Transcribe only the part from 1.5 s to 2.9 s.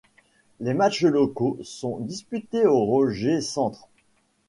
sont disputés au